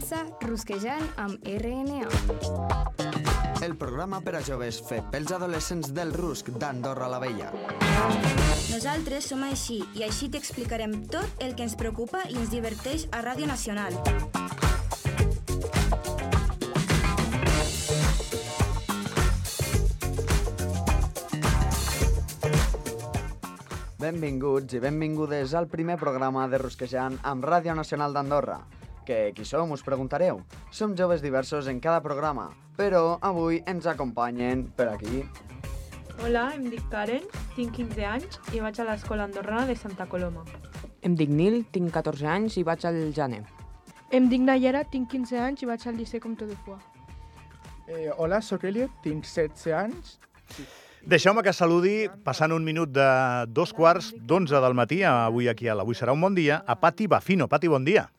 [0.00, 2.06] Comença Rusquejant amb RNA.
[3.60, 7.50] El programa per a joves fet pels adolescents del Rusc d'Andorra la Vella.
[8.70, 13.20] Nosaltres som així i així t'explicarem tot el que ens preocupa i ens diverteix a
[13.28, 13.92] Ràdio Nacional.
[24.00, 28.62] Benvinguts i benvingudes al primer programa de Rusquejant amb Ràdio Nacional d'Andorra.
[29.06, 30.42] Que qui som, us preguntareu?
[30.70, 35.24] Som joves diversos en cada programa, però avui ens acompanyen per aquí.
[36.20, 37.24] Hola, em dic Karen,
[37.56, 40.44] tinc 15 anys i vaig a l'escola andorrana de Santa Coloma.
[41.00, 43.40] Em dic Nil, tinc 14 anys i vaig al Jane.
[44.12, 46.84] Em dic Nayara, tinc 15 anys i vaig al Liceu Comte de Foix.
[47.88, 50.18] Eh, hola, sóc Elliot, tinc 16 anys.
[51.00, 53.08] Deixeu-me que saludi, passant un minut de
[53.48, 57.08] dos quarts d'onze del matí, avui aquí a l'Avui serà un bon dia, a Pati
[57.08, 57.48] Bafino.
[57.48, 58.10] Pati, bon dia.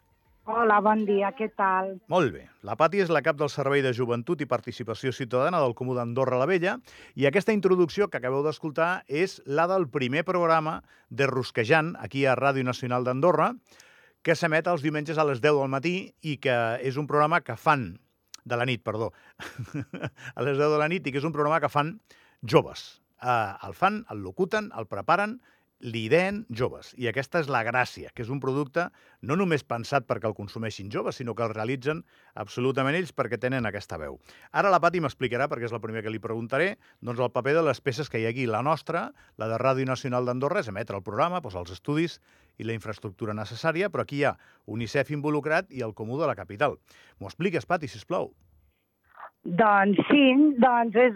[0.49, 1.91] Hola, bon dia, què tal?
[2.09, 2.47] Molt bé.
[2.65, 6.39] La Pati és la cap del Servei de Joventut i Participació Ciutadana del Comú d'Andorra
[6.41, 6.79] la Vella
[7.13, 12.33] i aquesta introducció que acabeu d'escoltar és la del primer programa de Rusquejant, aquí a
[12.39, 13.51] Ràdio Nacional d'Andorra,
[14.25, 17.53] que s'emet els diumenges a les 10 del matí i que és un programa que
[17.53, 17.91] fan
[18.41, 19.11] de la nit, perdó,
[20.37, 21.99] a les 10 de la nit, i que és un programa que fan
[22.41, 23.03] joves.
[23.21, 25.37] Uh, el fan, el locuten, el preparen,
[25.81, 26.91] l'ideen joves.
[26.97, 28.87] I aquesta és la gràcia, que és un producte
[29.25, 32.03] no només pensat perquè el consumeixin joves, sinó que el realitzen
[32.35, 34.19] absolutament ells perquè tenen aquesta veu.
[34.51, 37.65] Ara la Pati m'explicarà, perquè és la primera que li preguntaré, doncs el paper de
[37.65, 38.45] les peces que hi ha aquí.
[38.45, 39.09] La nostra,
[39.41, 42.19] la de Ràdio Nacional d'Andorra, és emetre el programa, doncs els estudis
[42.61, 44.37] i la infraestructura necessària, però aquí hi ha
[44.69, 46.77] UNICEF involucrat i el Comú de la Capital.
[47.19, 48.31] M'ho expliques, Pati, sisplau.
[49.41, 50.25] Doncs sí,
[50.61, 51.15] doncs és,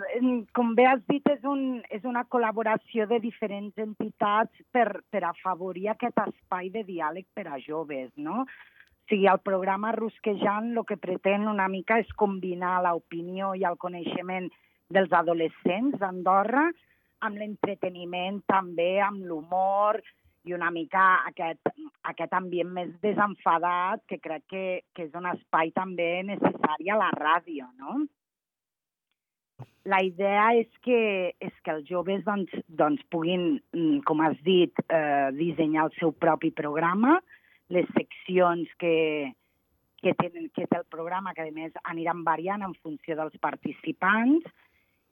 [0.57, 5.91] com bé has dit, és, un, és una col·laboració de diferents entitats per, per afavorir
[5.91, 8.41] aquest espai de diàleg per a joves, no?
[8.41, 13.77] O sigui, el programa Rusquejant el que pretén una mica és combinar l'opinió i el
[13.77, 14.49] coneixement
[14.89, 16.65] dels adolescents d'Andorra
[17.21, 20.01] amb l'entreteniment també, amb l'humor
[20.49, 21.69] i una mica aquest,
[22.11, 27.09] aquest ambient més desenfadat que crec que, que és un espai també necessari a la
[27.15, 28.03] ràdio, no?
[29.85, 30.99] La idea és que,
[31.37, 36.11] és que els joves doncs, doncs puguin, mm, com has dit, eh, dissenyar el seu
[36.11, 37.19] propi programa,
[37.69, 38.95] les seccions que,
[40.01, 44.49] que, tenen, que té el programa, que a més aniran variant en funció dels participants,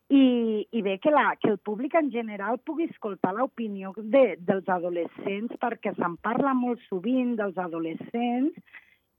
[0.10, 4.68] i, i bé que, la, que el públic en general pugui escoltar l'opinió de, dels
[4.70, 8.60] adolescents, perquè se'n parla molt sovint dels adolescents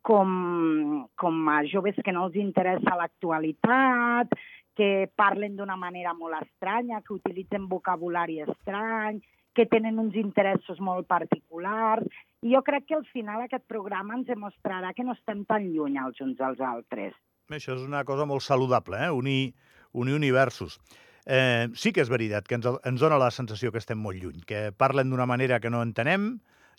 [0.05, 4.37] com, com a joves que no els interessa l'actualitat,
[4.77, 9.23] que parlen d'una manera molt estranya, que utilitzen vocabulari estrany,
[9.55, 12.05] que tenen uns interessos molt particulars.
[12.43, 15.97] I jo crec que al final aquest programa ens demostrarà que no estem tan lluny
[16.03, 17.15] els uns dels altres.
[17.49, 19.13] Això és una cosa molt saludable, eh?
[19.13, 19.55] unir,
[19.95, 20.81] unir universos.
[21.25, 24.43] Eh, sí que és veritat que ens, ens dona la sensació que estem molt lluny,
[24.45, 26.35] que parlen d'una manera que no entenem,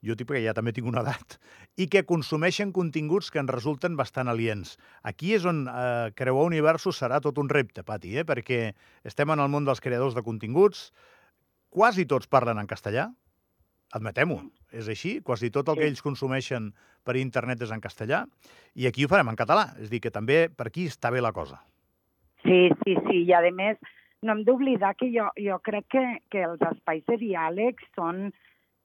[0.06, 1.40] jo tipus que ja també tinc una edat,
[1.81, 4.75] i que consumeixen continguts que ens resulten bastant aliens.
[5.02, 8.25] Aquí és on eh, creuar universos serà tot un repte, Pati, eh?
[8.28, 10.92] perquè estem en el món dels creadors de continguts,
[11.74, 13.09] quasi tots parlen en castellà,
[13.96, 14.40] admetem-ho,
[14.75, 16.74] és així, quasi tot el que ells consumeixen
[17.06, 18.25] per internet és en castellà,
[18.75, 21.34] i aquí ho farem en català, és dir, que també per aquí està bé la
[21.36, 21.62] cosa.
[22.45, 23.78] Sí, sí, sí, i a més
[24.22, 28.29] no hem d'oblidar que jo, jo crec que, que els espais de diàleg són,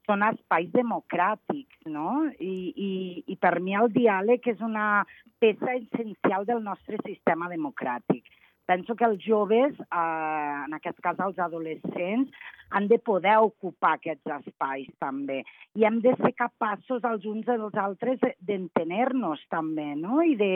[0.08, 2.24] són espais democràtics, no?
[2.40, 2.90] I, i,
[3.28, 5.04] I per mi el diàleg és una
[5.40, 8.24] peça essencial del nostre sistema democràtic.
[8.70, 12.30] Penso que els joves, eh, en aquest cas els adolescents,
[12.70, 15.40] han de poder ocupar aquests espais també.
[15.74, 20.22] I hem de ser capaços els uns dels altres d'entener-nos també, no?
[20.22, 20.52] I de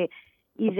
[0.55, 0.71] i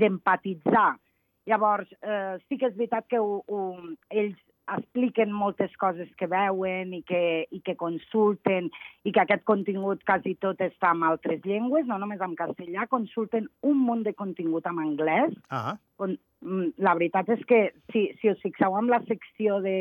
[0.00, 0.94] d'empatitzar.
[0.94, 1.07] De,
[1.48, 3.62] Llavors, eh, sí que és veritat que ho, ho,
[4.10, 4.38] ells
[4.76, 7.22] expliquen moltes coses que veuen i que,
[7.54, 8.68] i que consulten
[9.08, 13.48] i que aquest contingut quasi tot està en altres llengües, no només en castellà, consulten
[13.64, 15.34] un munt de contingut en anglès.
[15.48, 15.76] Ah.
[15.98, 17.62] Mm, la veritat és que,
[17.92, 19.78] si, si us fixeu en la secció de,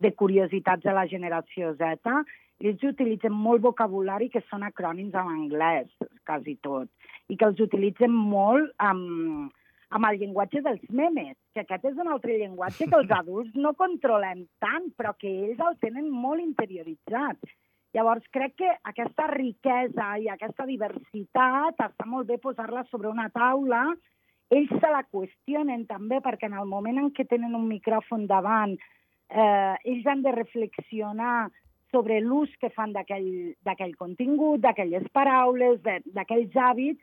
[0.00, 2.16] de curiositats de la generació Z,
[2.64, 5.90] ells utilitzen molt vocabulari que són acrònims en anglès,
[6.24, 6.88] quasi tot,
[7.28, 9.52] i que els utilitzen molt amb,
[9.96, 13.72] amb el llenguatge dels memes, que aquest és un altre llenguatge que els adults no
[13.78, 17.40] controlem tant, però que ells el tenen molt interioritzat.
[17.96, 23.86] Llavors, crec que aquesta riquesa i aquesta diversitat està molt bé posar-la sobre una taula.
[24.52, 28.76] Ells se la qüestionen també, perquè en el moment en què tenen un micròfon davant,
[29.30, 31.48] eh, ells han de reflexionar
[31.94, 37.00] sobre l'ús que fan d'aquell contingut, d'aquelles paraules, d'aquells hàbits,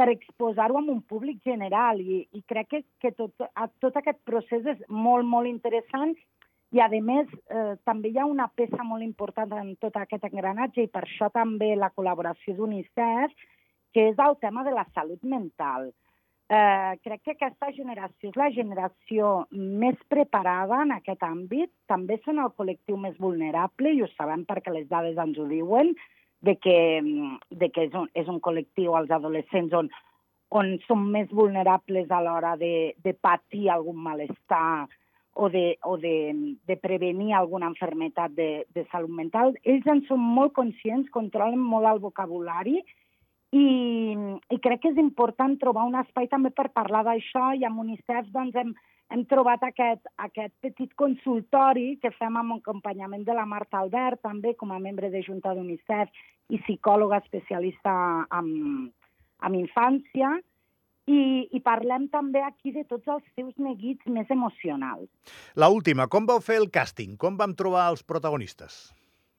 [0.00, 4.22] per exposar-ho amb un públic general i, i crec que, que tot, a, tot aquest
[4.24, 6.14] procés és molt, molt interessant
[6.72, 10.86] i, a més, eh, també hi ha una peça molt important en tot aquest engranatge
[10.86, 13.34] i per això també la col·laboració d'UNICEF,
[13.92, 15.90] que és el tema de la salut mental.
[16.50, 21.70] Eh, crec que aquesta generació és la generació més preparada en aquest àmbit.
[21.90, 25.92] També són el col·lectiu més vulnerable, i ho sabem perquè les dades ens ho diuen,
[26.40, 26.76] de que,
[27.50, 29.90] de que és, un, és un col·lectiu, els adolescents, on,
[30.50, 34.88] on són més vulnerables a l'hora de, de patir algun malestar
[35.34, 39.54] o de, o de, de prevenir alguna enfermetat de, de salut mental.
[39.64, 42.80] Ells en són molt conscients, controlen molt el vocabulari
[43.56, 43.66] i,
[44.54, 48.30] i crec que és important trobar un espai també per parlar d'això i amb UNICEF
[48.34, 48.74] doncs, hem,
[49.10, 54.54] hem trobat aquest, aquest petit consultori que fem amb acompanyament de la Marta Albert, també
[54.54, 56.22] com a membre de Junta d'UNICEF
[56.54, 57.92] i psicòloga especialista
[58.38, 58.54] en,
[59.42, 60.36] en infància,
[61.10, 65.08] i, i parlem també aquí de tots els seus neguits més emocionals.
[65.58, 67.16] La última, com vau fer el càsting?
[67.18, 68.92] Com vam trobar els protagonistes?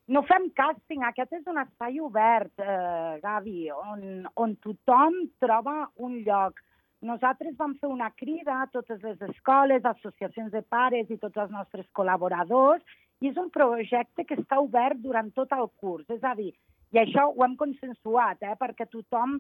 [0.10, 6.18] No fem càsting, aquest és un espai obert, eh, Gavi, on, on tothom troba un
[6.26, 6.58] lloc.
[7.02, 11.54] Nosaltres vam fer una crida a totes les escoles, associacions de pares i tots els
[11.54, 12.82] nostres col·laboradors,
[13.22, 16.10] i és un projecte que està obert durant tot el curs.
[16.10, 16.52] És a dir,
[16.92, 19.40] i això ho hem consensuat, eh, perquè tothom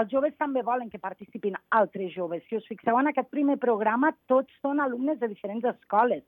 [0.00, 2.42] els joves també volen que participin altres joves.
[2.48, 6.24] Si us fixeu en aquest primer programa, tots són alumnes de diferents escoles.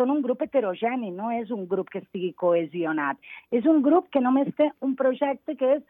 [0.00, 3.18] Són un grup heterogeni, no és un grup que estigui cohesionat.
[3.52, 5.82] És un grup que només té un projecte que és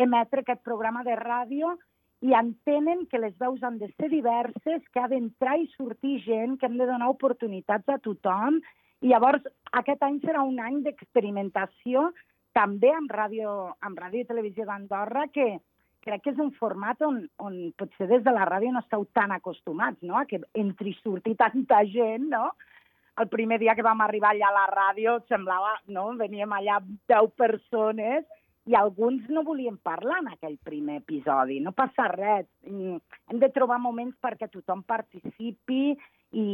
[0.00, 1.76] emetre aquest programa de ràdio
[2.20, 6.58] i entenen que les veus han de ser diverses, que ha d'entrar i sortir gent,
[6.58, 8.60] que hem de donar oportunitats a tothom.
[9.00, 12.10] I llavors, aquest any serà un any d'experimentació
[12.56, 15.60] també amb ràdio, amb ràdio i televisió d'Andorra, que,
[16.04, 19.32] crec que és un format on, on potser des de la ràdio no esteu tan
[19.36, 22.50] acostumats, no?, a que entri i surti tanta gent, no?
[23.20, 26.78] El primer dia que vam arribar allà a la ràdio semblava, no?, veníem allà
[27.10, 28.24] 10 persones
[28.70, 31.58] i alguns no volien parlar en aquell primer episodi.
[31.60, 32.46] No passa res.
[32.68, 32.96] Mm,
[33.28, 36.46] hem de trobar moments perquè tothom participi i,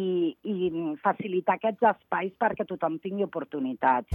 [0.42, 0.72] i
[1.04, 4.10] facilitar aquests espais perquè tothom tingui oportunitats.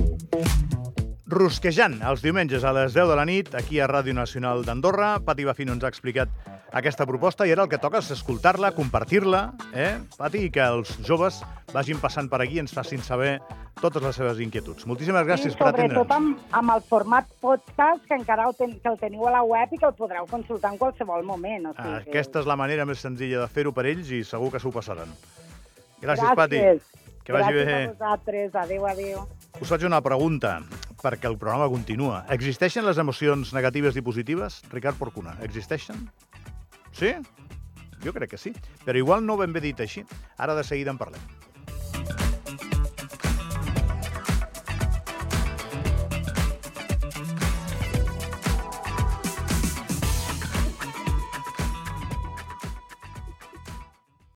[1.31, 5.13] Rosquejant, els diumenges a les 10 de la nit, aquí a Ràdio Nacional d'Andorra.
[5.23, 6.27] Pati Bafino ens ha explicat
[6.75, 10.91] aquesta proposta i ara el que toca és escoltar-la, compartir-la, eh, Pati, i que els
[11.07, 11.39] joves
[11.71, 13.37] vagin passant per aquí i ens facin saber
[13.79, 14.83] totes les seves inquietuds.
[14.91, 15.95] Moltíssimes gràcies sí, per atendre'ns.
[16.01, 19.47] Sobretot amb, amb el format podcast, que encara el, ten, que el teniu a la
[19.47, 21.71] web i que el podreu consultar en qualsevol moment.
[21.71, 24.59] O sigui, aquesta és la manera més senzilla de fer-ho per ells i segur que
[24.59, 25.15] s'ho passaran.
[26.03, 26.35] Gràcies, gràcies.
[26.43, 26.63] Pati.
[27.23, 27.83] Que vagi gràcies bé.
[27.83, 28.55] a vosaltres.
[28.67, 29.27] Adéu, adéu.
[29.61, 30.57] Us faig una pregunta,
[31.01, 32.23] perquè el programa continua.
[32.33, 34.61] Existeixen les emocions negatives i positives?
[34.71, 36.07] Ricard Porcuna, existeixen?
[36.93, 37.13] Sí?
[38.01, 38.53] Jo crec que sí,
[38.85, 40.05] però igual no ho ben bé dit així.
[40.37, 41.21] Ara de seguida en parlem.